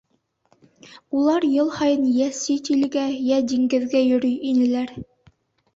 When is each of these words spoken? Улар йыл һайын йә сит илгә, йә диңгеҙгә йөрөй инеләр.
Улар 1.19 1.45
йыл 1.49 1.69
һайын 1.81 2.07
йә 2.13 2.31
сит 2.39 2.73
илгә, 2.77 3.07
йә 3.29 3.39
диңгеҙгә 3.53 4.07
йөрөй 4.11 4.37
инеләр. 4.55 4.99